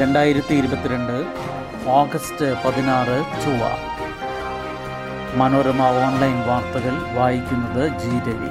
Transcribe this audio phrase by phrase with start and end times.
[0.00, 1.16] രണ്ടായിരത്തി ഇരുപത്തിരണ്ട്
[1.86, 3.64] ഓഗസ്റ്റ് പതിനാറ് ചൊവ്വ.
[5.36, 8.50] മനോരമ ഓൺലൈൻ വാർത്തകൾ വായിക്കുന്നത് ജി രവി.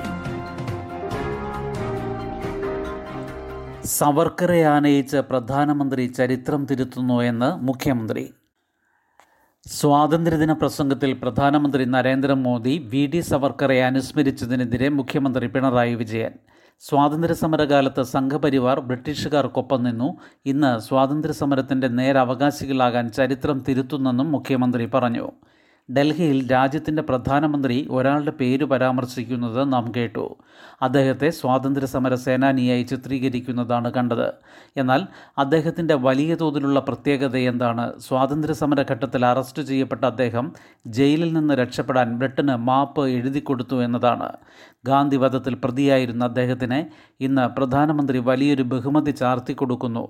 [3.86, 8.34] സവർക്കറെ ആനയിച്ച് പ്രധാനമന്ത്രി ചരിത്രം തിരുത്തുന്നു എന്ന് മുഖ്യമന്ത്രി.
[9.68, 16.36] സ്വാതന്ത്ര്യദിന പ്രസംഗത്തിൽ പ്രധാനമന്ത്രി നരേന്ദ്രമോദി വി ഡി സവർക്കറെ അനുസ്മരിച്ചതിനെതിരെ മുഖ്യമന്ത്രി പിണറായി വിജയൻ
[16.80, 20.18] സ്വാതന്ത്ര്യ സമരകാലത്ത് സംഘപരിവാർ ബ്രിട്ടീഷുകാർക്കൊപ്പം നിന്നു.
[20.46, 25.32] ഇന്ന് സ്വാതന്ത്ര്യ സമരത്തിന്റെ നേരവകാശികളാകാൻ ചരിത്രം തിരുത്തുന്നെന്നും മുഖ്യമന്ത്രി പറഞ്ഞു.
[25.92, 30.36] ഡൽഹിയിൽ രാജ്യത്തിന്റെ പ്രധാനമന്ത്രി ഒരാളുടെ പേര് പരാമർശിക്കുന്നത് നാം കേട്ടു.
[30.82, 34.34] അദ്ദേഹത്തെ സ്വാതന്ത്ര്യ സമര സേനാനിയായി ചിത്രീകരിക്കുന്നതാണ് കണ്ടത്.
[34.78, 38.00] എന്നാൽ അദ്ദേഹത്തിന്റെ വലിയ തോതിലുള്ള പ്രത്യേകത എന്താണ്?
[38.00, 40.54] സ്വാതന്ത്ര്യ സമര ഘട്ടത്തിൽ അറസ്റ്റ് ചെയ്യപ്പെട്ട അദ്ദേഹം
[40.88, 44.32] ജയിലിൽ നിന്ന് രക്ഷപ്പെടാൻ ബ്രിട്ടന് മാപ്പ് എഴുതി കൊടുത്തു എന്നതാണ്.
[44.86, 46.86] ഗാന്ധി വധത്തിൽ പ്രതിയായിരുന്ന അദ്ദേഹത്തിന്
[47.24, 50.08] ഇന്ന് പ്രധാനമന്ത്രി വലിയൊരു ബഹുമതി ചാർത്തി കൊടുക്കുന്നു.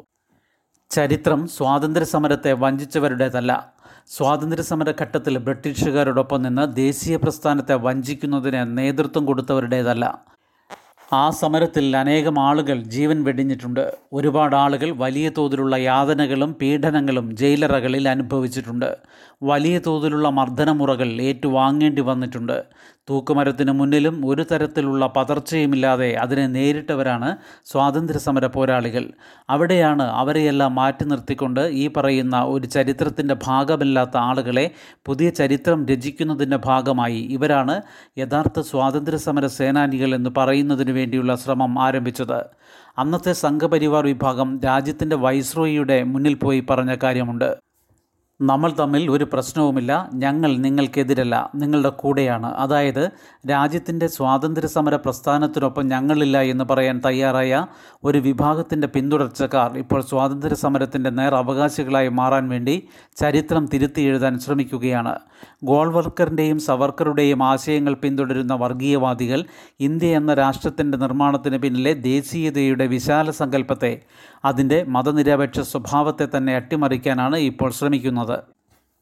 [0.90, 3.77] ചരിത്രം സ്വാതന്ത്ര്യ സമരത്തെ വഞ്ചിച്ചവരുടേതല്ല.
[4.10, 10.22] സ്വാതന്ത്ര്യ സമര ഘട്ടത്തിൽ ബ്രിട്ടീഷുകാരോടൊപ്പം നിന്ന് ദേശീയ പ്രസ്ഥാനത്തെ വഞ്ചിക്കുന്നതിന് നേതൃത്വം കൊടുത്തവരുടേതല്ല.
[11.14, 13.94] ആ സമരത്തിൽ അനേകം ആളുകൾ ജീവൻ വെടിഞ്ഞിട്ടുണ്ട്.
[14.14, 18.98] ഒരുപാട് ആളുകൾ വലിയ തോതിലുള്ള യാതനകളും പീഡനങ്ങളും ജയിലറകളിൽ അനുഭവിച്ചിട്ടുണ്ട്.
[19.44, 22.66] വലിയ തോതിലുള്ള മർദ്ദനമുറകൾ ഏറ്റുവാങ്ങേണ്ടി വന്നിട്ടുണ്ട്.
[23.10, 29.12] തൂക്കുമരത്തിന് മുന്നിലും ഒരു തരത്തിലുള്ള പതർച്ചയുമില്ലാതെ അതിനെ നേരിട്ടവരാണ് സ്വാതന്ത്ര്യസമര പോരാളികൾ.
[29.50, 34.72] അവിടെയാണ് അവരെയെല്ലാം മാറ്റി നിർത്തിക്കൊണ്ട് ഈ പറയുന്ന ഒരു ചരിത്രത്തിന്റെ ഭാഗമല്ലാത്ത ആളുകളെ
[35.06, 37.82] പുതിയ ചരിത്രം രചിക്കുന്നതിന്റെ ഭാഗമായി ഇവരാണ്
[38.18, 42.40] യഥാർത്ഥ സ്വാതന്ത്ര്യസമര സേനാനികൾ എന്ന് പറയുന്നതിന് വേണ്ടിയുള്ള ശ്രമം ആരംഭിച്ചത്.
[42.98, 47.67] അന്നത്തെ സംഘപരിവാർ വിഭാഗം രാജ്യത്തിന്റെ വൈസ്രോയിയുടെ മുന്നിൽ പോയി പറഞ്ഞ കാര്യമുണ്ട്.
[48.40, 52.50] നമ്മൾ തമ്മിൽ ഒരു പ്രശ്നവുമില്ല ഞങ്ങൾ നിങ്ങൾക്കെതിരല്ല നിങ്ങളുടെ കൂടെയാണ്.
[52.54, 53.02] അതായത്
[53.50, 57.66] രാജ്യത്തിന്റെ സ്വാതന്ത്ര്യ സമര പ്രസ്ഥാനത്തിനൊപ്പം ഞങ്ങളില്ല എന്ന് പറയാൻ തയ്യാറായ
[58.04, 62.76] ഒരു വിഭാഗത്തിന്റെ പിന്തുടർച്ചക്കാർ ഇപ്പോൾ സ്വാതന്ത്ര്യ സമരത്തിന്റെ നേർ അവകാശികളായി മാറാൻ വേണ്ടി
[63.18, 65.16] ചരിത്രം തിരുത്തി എഴുതാൻ ശ്രമിക്കുകയാണ്.
[65.64, 69.42] ഗോൾവർക്കറിന്റെയും സവർക്കറുടെയും ആശയങ്ങൾ പിന്തുടരുന്ന വർഗീയവാദികൾ
[69.80, 73.94] ഇന്ത്യ എന്ന രാഷ്ട്രത്തിന്റെ നിർമ്മാണത്തിന് പിന്നിലെ ദേശീയതയുടെ വിശാല സങ്കല്പത്തെ
[74.46, 78.27] അതിന്റെ മതനിരപേക്ഷ സ്വഭാവത്തെ തന്നെ അട്ടിമറിക്കാനാണ് ഇപ്പോൾ ശ്രമിക്കുന്നത്.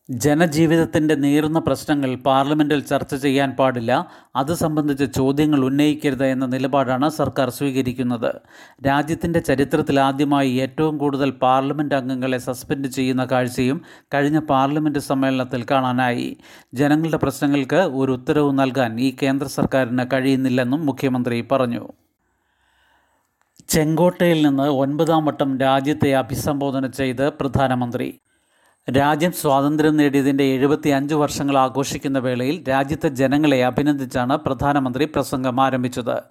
[0.09, 4.11] ജനജീവിതത്തിന്റെ നേരുന്ന പ്രശ്നങ്ങൾ പാർലമെന്റിൽ ചർച്ച ചെയ്യാൻ പാടില്ല.
[4.35, 8.35] അത് സംബന്ധിച്ച് ചോദ്യങ്ങൾ ഉന്നയിക്കരുത് എന്ന നിലപാടാണ് സർക്കാർ സ്വീകരിക്കുന്നത്.
[8.87, 13.81] രാജ്യത്തിന്റെ ചരിത്രത്തിൽ ആദ്യമായി ഏറ്റവും കൂടുതൽ പാർലമെന്റ് അംഗങ്ങളെ സസ്പെൻഡ് ചെയ്യുന്ന കാഴ്ചയും
[14.13, 16.37] കഴിഞ്ഞ പാർലമെന്റ് സമ്മേളനത്തിൽ കാണാനായി.
[16.73, 21.87] ജനങ്ങളുടെ പ്രശ്നങ്ങൾക്ക് ഒരു ഉത്തരവ് നൽകാൻ ഈ കേന്ദ്ര സർക്കാരിന് കഴിയുന്നില്ലെന്നും മുഖ്യമന്ത്രി പറഞ്ഞു.
[23.69, 28.19] ചെങ്കോട്ടയിൽ നിന്ന് ഒൻപതാം വട്ടം രാജ്യത്തെ അഭിസംബോധന ചെയ്ത് പ്രധാനമന്ത്രി.
[28.94, 36.22] രാജ്യം സ്വാതന്ത്ര്യം നേടിയതിന്റെ എഴുപത്തി അഞ്ച് വർഷങ്ങൾ ആഘോഷിക്കുന്ന വേളയിൽ രാജ്യത്തെ ജനങ്ങളെ അഭിനന്ദിച്ചാണ് പ്രധാനമന്ത്രി പ്രസംഗം ആരംഭിച്ചത്.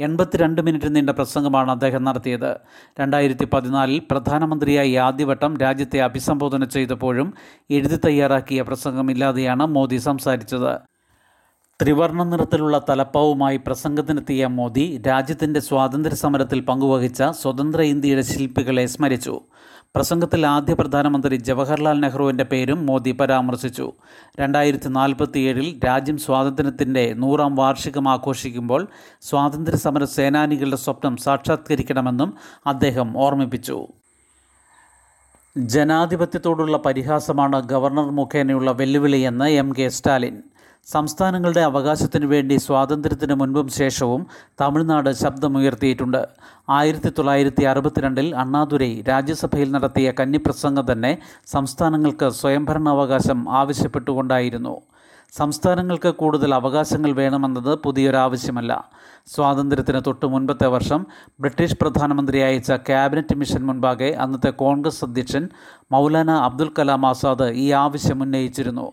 [0.00, 2.56] എൺപത്തിരണ്ട് മിനിറ്റ് നീണ്ട പ്രസംഗമാണ് അദ്ദേഹം നടത്തിയത്.
[3.00, 7.34] രണ്ടായിരത്തി പതിനാലിൽ പ്രധാനമന്ത്രിയായി ആദ്യവട്ടം രാജ്യത്തെ അഭിസംബോധന ചെയ്തപ്പോഴും
[7.70, 10.78] എഴുതി തയ്യാറാക്കിയ പ്രസംഗമില്ലാതെയാണ് മോദി സംസാരിച്ചത്.
[11.82, 19.40] ത്രിവർണ നിറത്തിലുള്ള തലപ്പാവുമായി പ്രസംഗത്തിനെത്തിയ മോദി രാജ്യത്തിന്റെ സ്വാതന്ത്ര്യ സമരത്തിൽ പങ്കുവഹിച്ച സ്വതന്ത്ര ഇന്ത്യയുടെ ശില്പികളെ സ്മരിച്ചു.
[19.96, 23.92] പ്രസംഗത്തിൽ ആദ്യ പ്രധാനമന്ത്രി ജവഹർലാൽ നെഹ്റുവിന്റെ പേരും മോദി പരാമർശിച്ചു.
[24.40, 28.88] രണ്ടായിരത്തി നാൽപ്പത്തിയേഴിൽ രാജ്യം സ്വാതന്ത്ര്യത്തിന്റെ നൂറാം വാർഷികം ആഘോഷിക്കുമ്പോൾ
[29.22, 32.34] സ്വാതന്ത്ര്യ സമര സേനാനികളുടെ സ്വപ്നം സാക്ഷാത്കരിക്കണമെന്നും
[32.66, 33.88] അദ്ദേഹം ഓർമ്മിപ്പിച്ചു.
[35.58, 40.42] ജനാധിപത്യത്തോടുള്ള പരിഹാസമാണ് ഗവർണർ മുഖേനയുള്ള വെല്ലുവിളിയെന്ന് എം കെ സ്റ്റാലിൻ.
[40.86, 44.26] സംസ്ഥാനങ്ങളുടെ അവകാശത്തിനു വേണ്ടി സ്വാതന്ത്ര്യത്തിന് മുൻപും ശേഷവും
[44.60, 46.28] തമിഴ്നാട് ശബ്ദമുയർത്തിയിട്ടുണ്ട്.
[46.68, 54.82] ആയിരത്തി തൊള്ളായിരത്തി അറുപത്തിരണ്ടിൽ അണ്ണാദുരൈ രാജ്യസഭയിൽ നടത്തിയ കന്നിപ്രസംഗം തന്നെ സംസ്ഥാനങ്ങൾക്ക് സ്വയംഭരണാവകാശം ആവശ്യപ്പെട്ടുകൊണ്ടായിരുന്നു.
[55.32, 58.90] സംസ്ഥാനങ്ങൾക്ക് കൂടുതൽ അവകാശങ്ങൾ വേണമെന്നത് പുതിയൊരാവശ്യമല്ല.
[59.26, 61.06] സ്വാതന്ത്ര്യത്തിന് തൊട്ട് മുൻപത്തെ വർഷം
[61.40, 65.48] ബ്രിട്ടീഷ് പ്രധാനമന്ത്രി അയച്ച ക്യാബിനറ്റ് മിഷൻ മുൻപാകെ അന്നത്തെ കോൺഗ്രസ് അധ്യക്ഷൻ
[65.92, 68.92] മൗലാന അബ്ദുൽ കലാം ആസാദ് ഈ ആവശ്യം ഉന്നയിച്ചിരുന്നു.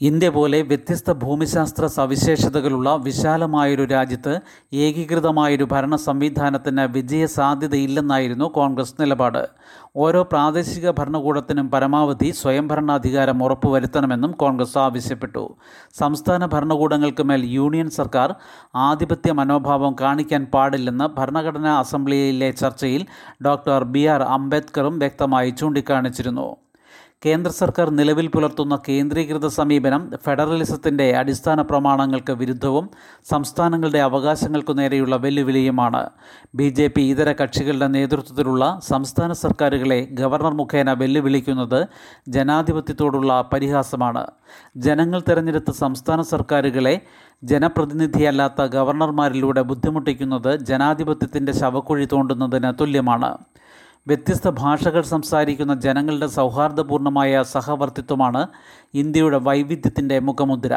[0.00, 4.40] ഇന്ത്യ പോലെ വ്യത്യസ്ത ഭൂമിശാസ്ത്ര സവിശേഷതകളുള്ള വിശാലമായൊരു രാജ്യത്ത്
[4.72, 9.48] ഏകീകൃതമായൊരു ഭരണ സംവിധാനത്തിന് വിജയ സാധ്യതയില്ലെന്നായിരുന്നു കോൺഗ്രസ് നിലപാട്.
[9.96, 15.56] ഓരോ പ്രാദേശിക ഭരണകൂടത്തിനും പരമാവധി സ്വയംഭരണാധികാരം ഉറപ്പുവരുത്തണമെന്നും കോൺഗ്രസ് ആവശ്യപ്പെട്ടു.
[15.98, 18.34] സംസ്ഥാന ഭരണകൂടങ്ങൾക്ക് മേൽ യൂണിയൻ സർക്കാർ
[18.74, 23.06] ആധിപത്യ മനോഭാവം കാണിക്കാൻ പാടില്ലെന്ന് ഭരണഘടനാ അസംബ്ലിയിലെ ചർച്ചയിൽ
[23.46, 26.56] ഡോക്ടർ ബി ആർ അംബേദ്കറും വ്യക്തമായി ചൂണ്ടിക്കാണിച്ചിരുന്നു.
[27.24, 32.88] കേന്ദ്ര സർക്കാർ നിലവിൽ പുലർത്തുന്ന കേന്ദ്രീകൃത സമീപനം ഫെഡറലിസത്തിന്റെ അടിസ്ഥാന പ്രമാണങ്ങൾക്ക് വിരുദ്ധവും
[33.30, 36.00] സംസ്ഥാനങ്ങളുടെ അവകാശങ്ങൾക്കു നേരെയുള്ള വെല്ലുവിളിയുമാണ്.
[36.54, 41.88] ബി ജെ പി ഇതര കക്ഷികളുടെ നേതൃത്വത്തിലുള്ള സംസ്ഥാന സർക്കാരുകളെ ഗവർണർ മുഖേന വെല്ലുവിളിക്കുന്നത്
[42.28, 44.24] ജനാധിപത്യത്തോടുള്ള പരിഹാസമാണ്.
[44.76, 47.00] ജനങ്ങൾ തെരഞ്ഞെടുത്ത സംസ്ഥാന സർക്കാരുകളെ
[47.44, 53.32] ജനപ്രതിനിധിയല്ലാത്ത ഗവർണർമാരിലൂടെ ബുദ്ധിമുട്ടിക്കുന്നത് ജനാധിപത്യത്തിന്റെ ശവക്കുഴി തോണ്ടുന്നതിന് തുല്യമാണ്.
[54.08, 58.42] വ്യത്യസ്ത ഭാഷകൾ സംസാരിക്കുന്ന ജനങ്ങളുടെ സൗഹാർദ്ദപൂർണമായ സഹവർത്തിത്വമാണ്
[58.94, 60.72] ഇന്ത്യയുടെ വൈവിധ്യത്തിന്റെ മുഖമുദ്ര.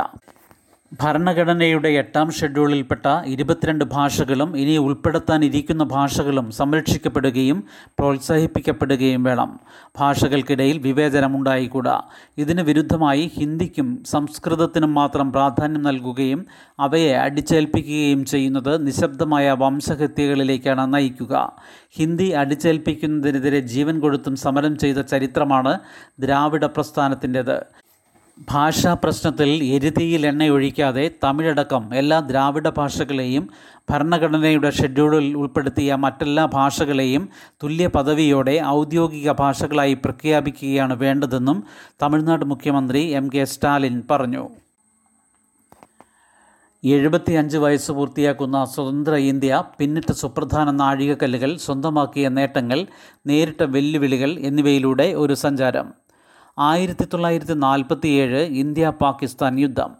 [1.02, 7.64] ഭരണഘടനയുടെ എട്ടാം ഷെഡ്യൂളിൽപ്പെട്ട ഇരുപത്തിരണ്ട് ഭാഷകളും ഇനി ഉൾപ്പെടുത്താനിരിക്കുന്ന ഭാഷകളും സംരക്ഷിക്കപ്പെടുകയും
[8.00, 9.60] പ്രോത്സാഹിപ്പിക്കപ്പെടുകയും വേണം.
[10.00, 12.02] ഭാഷകൾക്കിടയിൽ വിവേചനമുണ്ടായിക്കൂടാ.
[12.38, 16.46] ഇതിന് വിരുദ്ധമായി ഹിന്ദിക്കും സംസ്കൃതത്തിനും മാത്രം പ്രാധാന്യം നൽകുകയും
[16.80, 21.52] അവയെ അടിച്ചേൽപ്പിക്കുകയും ചെയ്യുന്നത് നിശബ്ദമായ വംശഹത്യകളിലേക്കാണ് നയിക്കുക.
[21.96, 25.80] ഹിന്ദി അടിച്ചേൽപ്പിക്കുന്നതിനെതിരെ ജീവൻ കൊടുത്തും സമരം ചെയ്ത ചരിത്രമാണ്
[26.20, 27.83] ദ്രാവിഡ പ്രസ്ഥാനത്തിന്റെത്.
[28.38, 33.50] ഭാഷാ പ്രശ്നത്തിൽ എരുതിയിൽ എണ്ണയൊഴിക്കാതെ തമിഴടക്കം എല്ലാ ദ്രാവിഡ ഭാഷകളെയും
[33.90, 37.30] ഭരണഘടനയുടെ ഷെഡ്യൂളിൽ ഉൾപ്പെടുത്തിയ മറ്റെല്ലാ ഭാഷകളെയും
[37.64, 41.64] തുല്യ പദവിയോടെ ഔദ്യോഗിക ഭാഷകളായി പ്രഖ്യാപിക്കുകയാണ് വേണ്ടതെന്നും
[42.02, 44.50] തമിഴ്നാട് മുഖ്യമന്ത്രി എം കെ സ്റ്റാലിൻ പറഞ്ഞു.
[46.86, 52.88] എഴുപത്തിയഞ്ച് വയസ്സ് പൂർത്തിയാക്കുന്ന സ്വതന്ത്ര ഇന്ത്യ പിന്നിട്ട സുപ്രധാന നാഴികക്കല്ലുകൾ സ്വന്തമാക്കിയ നേട്ടങ്ങൾ
[53.28, 56.03] നേരിട്ട വെല്ലുവിളികൾ എന്നിവയിലൂടെ ഒരു സഞ്ചാരം.
[56.60, 59.92] ആയിരത്തി തൊള്ളായിരത്തി നാൽപ്പത്തി ഏഴ് ഇന്ത്യ പാകിസ്ഥാൻ യുദ്ധം.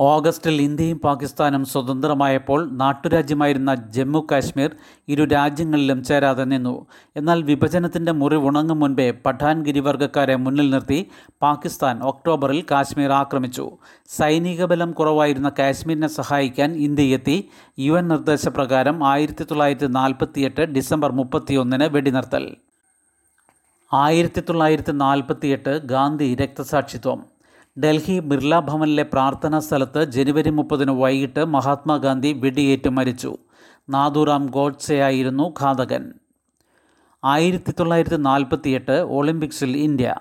[0.00, 4.70] ഓഗസ്റ്റിൽ ഇന്ത്യയും പാകിസ്ഥാനും സ്വതന്ത്രമായപ്പോൾ നാട്ടുരാജ്യമായിരുന്ന ജമ്മു കാശ്മീർ
[5.08, 6.86] ഇരു രാജ്യങ്ങളിലും ചേരാതെ നിന്നു.
[7.16, 11.10] എന്നാൽ വിഭജനത്തിന്റെ മുറിവുണങ്ങും മുൻപേ പഠാൻ ഗിരിവർഗക്കാരെ മുന്നിൽ നിർത്തി
[11.42, 13.70] പാകിസ്ഥാൻ ഒക്ടോബറിൽ കാശ്മീർ ആക്രമിച്ചു.
[14.08, 17.48] സൈനിക ബലം കുറവായിരുന്ന കാശ്മീരിനെ സഹായിക്കാൻ ഇന്ത്യയെത്തി.
[17.78, 22.56] യു എൻ നിർദ്ദേശപ്രകാരം ആയിരത്തി തൊള്ളായിരത്തി നാൽപ്പത്തിയെട്ട് ഡിസംബർ മുപ്പത്തിയൊന്നിന് വെടിനിർത്തൽ.
[23.92, 27.24] ആയിരത്തി തൊള്ളായിരത്തി നാൽപ്പത്തി എട്ട് ഗാന്ധി രക്തസാക്ഷിത്വം.
[27.78, 33.36] ഡൽഹി ബിർള ഭവനിലെ പ്രാർത്ഥനാ സ്ഥലത്ത് ജനുവരി മുപ്പതിന് വൈകിട്ട് മഹാത്മാഗാന്ധി വെടിയേറ്റ് മരിച്ചു.
[33.90, 36.12] നാദുറാം ഗോഡ്സെയായിരുന്നു ഘാതകൻ.
[37.24, 40.14] ആയിരത്തി തൊള്ളായിരത്തി നാൽപ്പത്തിയെട്ട് ഒളിമ്പിക്സിൽ ഇന്ത്യ.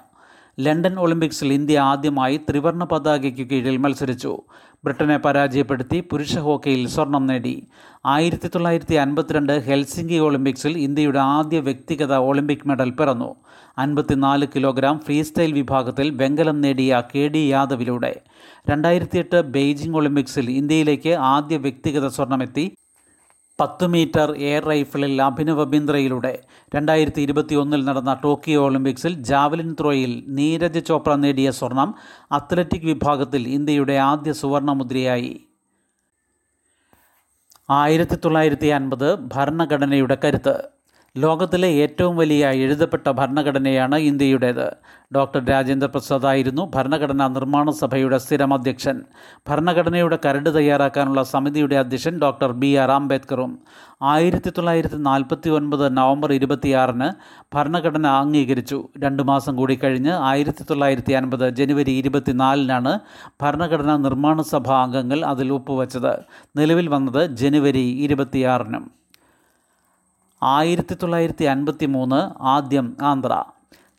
[0.59, 4.41] ലണ്ടൻ ഒളിമ്പിക്സിൽ ഇന്ത്യ ആദ്യമായി ത്രിവർണ പതാകയ്ക്ക് കീഴിൽ മത്സരിച്ചു.
[4.83, 7.67] ബ്രിട്ടനെ പരാജയപ്പെടുത്തി പുരുഷ ഹോക്കിയിൽ സ്വർണം നേടി.
[8.05, 13.35] ആയിരത്തി തൊള്ളായിരത്തി അൻപത്തിരണ്ട് ഹെൽസിംഗി ഒളിമ്പിക്സിൽ ഇന്ത്യയുടെ ആദ്യ വ്യക്തിഗത ഒളിമ്പിക് മെഡൽ പിറന്നു.
[13.77, 18.21] അൻപത്തിനാല് കിലോഗ്രാം ഫ്രീ സ്റ്റൈൽ വിഭാഗത്തിൽ വെങ്കലം നേടിയ കെ ഡി യാദവിലൂടെ.
[18.69, 22.75] രണ്ടായിരത്തിയെട്ട് ബെയ്ജിംഗ് ഒളിമ്പിക്സിൽ ഇന്ത്യയിലേക്ക് ആദ്യ വ്യക്തിഗത സ്വർണമെത്തി
[23.59, 26.31] പത്ത് മീറ്റർ എയർ റൈഫിളിൽ അഭിനവ ബിന്ദ്രയിലൂടെ
[26.75, 31.95] രണ്ടായിരത്തി ഇരുപത്തി ഒന്നിൽ നടന്ന ടോക്കിയോ ഒളിമ്പിക്സിൽ ജാവലിൻ ത്രോയിൽ നീരജ് ചോപ്ര നേടിയ സ്വർണം
[32.31, 35.33] അത്ലറ്റിക് വിഭാഗത്തിൽ ഇന്ത്യയുടെ ആദ്യ സുവർണമുദ്രയായി.
[37.69, 40.55] ആയിരത്തി തൊള്ളായിരത്തി അൻപത് ഭരണഘടനയുടെ കരുത്ത്.
[41.17, 44.65] ലോകത്തിലെ ഏറ്റവും വലിയ എഴുതപ്പെട്ട ഭരണഘടനയാണ് ഇന്ത്യയുടേത്.
[45.15, 49.01] ഡോക്ടർ രാജേന്ദ്ര പ്രസാദ് ആയിരുന്നു ഭരണഘടനാ നിർമ്മാണ സഭയുടെ സ്ഥിരം അധ്യക്ഷൻ.
[49.49, 53.59] ഭരണഘടനയുടെ കരട് തയ്യാറാക്കാനുള്ള സമിതിയുടെ അധ്യക്ഷൻ ഡോക്ടർ ബി ആർ അംബേദ്കറും.
[54.01, 57.09] ആയിരത്തി തൊള്ളായിരത്തി നാൽപ്പത്തി ഒൻപത് നവംബർ ഇരുപത്തിയാറിന്
[57.55, 58.87] ഭരണഘടന അംഗീകരിച്ചു.
[58.97, 62.99] രണ്ടു മാസം കൂടി കഴിഞ്ഞ് ആയിരത്തി തൊള്ളായിരത്തി അൻപത് ജനുവരി ഇരുപത്തിനാലിനാണ്
[63.41, 66.13] ഭരണഘടനാ നിർമ്മാണ സഭാ അംഗങ്ങൾ അതിൽ ഒപ്പുവച്ചത്.
[66.57, 69.04] നിലവിൽ വന്നത് ജനുവരി ഇരുപത്തിയാറിനും.
[70.45, 73.43] ആയിരത്തി തൊള്ളായിരത്തി അൻപത്തി മൂന്ന് ആദ്യം ആന്ധ്ര.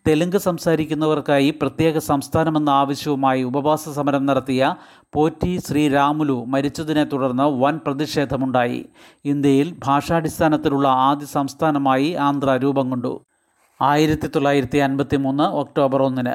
[0.08, 4.74] തെലുങ്ക് സംസാരിക്കുന്നവർക്കായി പ്രത്യേക സംസ്ഥാനമെന്ന ആവശ്യവുമായി ഉപവാസ സമരം നടത്തിയ
[5.12, 8.86] പോറ്റി ശ്രീരാമുലു മരിച്ചതിനെ തുടർന്ന് വൻ പ്രതിഷേധമുണ്ടായി.
[9.24, 13.24] ഇന്ത്യയിൽ ഭാഷാടിസ്ഥാനത്തിലുള്ള ആദ്യ സംസ്ഥാനമായി ആന്ധ്ര രൂപം കൊണ്ടു.
[13.82, 16.34] ആയിരത്തി തൊള്ളായിരത്തി അൻപത്തി മൂന്ന് ഒക്ടോബർ ഒന്നിന്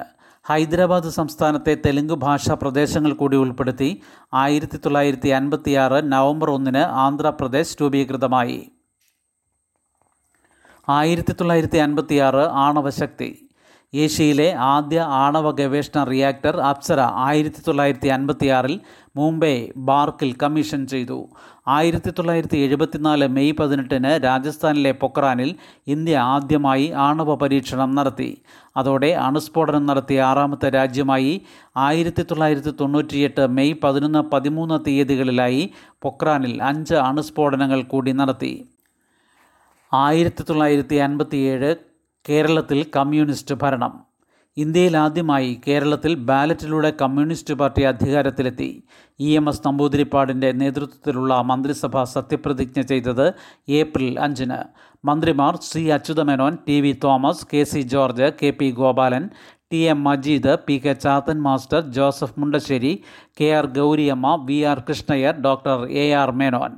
[0.50, 4.02] ഹൈദരാബാദ് സംസ്ഥാനത്തെ തെലുങ്ക് ഭാഷാ പ്രദേശങ്ങൾ കൂടി ഉൾപ്പെടുത്തി
[4.34, 8.72] ആയിരത്തി തൊള്ളായിരത്തി അൻപത്തിയാറ് നവംബർ ഒന്നിന് ആന്ധ്രാപ്രദേശ് രൂപീകൃതമായി.
[10.89, 13.48] ആയിരത്തി തൊള്ളായിരത്തി അൻപത്തി ആറ് ആണവശക്തി.
[13.95, 18.79] ഏഷ്യയിലെ ആദ്യ ആണവ ഗവേഷണ റിയാക്ടർ അപ്സര ആയിരത്തി തൊള്ളായിരത്തി അൻപത്തിയാറിൽ
[19.15, 21.29] മുംബൈ ബാർക്കിൽ കമ്മീഷൻ ചെയ്തു.
[21.67, 25.56] ആയിരത്തി തൊള്ളായിരത്തി എഴുപത്തിനാല് മെയ് പതിനെട്ടിന് രാജസ്ഥാനിലെ പൊക്രാനിൽ
[25.88, 28.41] ഇന്ത്യ ആദ്യമായി ആണവ പരീക്ഷണം നടത്തി.
[28.77, 31.41] അതോടെ അണുസ്ഫോടനം നടത്തിയ ആറാമത്തെ രാജ്യമായി
[31.77, 38.71] ആയിരത്തി തൊള്ളായിരത്തി തൊണ്ണൂറ്റിയെട്ട് മെയ് പതിനൊന്ന് പതിമൂന്ന് തീയതികളിലായി പൊക്രാനിൽ അഞ്ച് അണുസ്ഫോടനങ്ങൾ കൂടി നടത്തി.
[39.93, 41.75] ആയിരത്തി തൊള്ളായിരത്തി അൻപത്തിയേഴ്
[42.29, 43.93] കേരളത്തിൽ കമ്മ്യൂണിസ്റ്റ് ഭരണം.
[44.57, 48.83] ഇന്ത്യയിൽ ആദ്യമായി കേരളത്തിൽ ബാലറ്റിലൂടെ കമ്മ്യൂണിസ്റ്റ് പാർട്ടി അധികാരത്തിലെത്തി.
[49.19, 53.33] ഇ എം എസ് നമ്പൂതിരിപ്പാടിന്റെ നേതൃത്വത്തിലുള്ള മന്ത്രിസഭ സത്യപ്രതിജ്ഞ ചെയ്തത്
[53.69, 54.60] ഏപ്രിൽ അഞ്ചിന്.
[55.05, 59.25] മന്ത്രിമാർ C Achutha Menon T V Thomas K C George K P Gopalan
[59.71, 62.93] T M Majeed P K Chathan master Joseph Mundassery
[63.41, 66.74] K R Gouri Amma V R Krishna Iyer doctor A R Menon.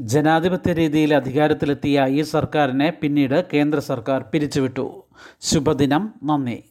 [0.00, 5.02] ജനാധിപത്യ രീതിയിൽ അധികാരത്തിലെത്തിയ ഈ സർക്കാരിനെ പിന്നീട് കേന്ദ്ര സർക്കാർ പിരിച്ചുവിട്ടു.
[5.40, 6.14] ശുഭദിനം.
[6.24, 6.64] നന്ദി.